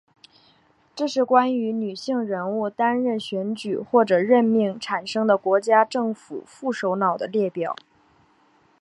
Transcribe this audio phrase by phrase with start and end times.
[0.95, 7.75] 这是关于女性人物担任选举或者任命产生的国家政府副首脑的列表。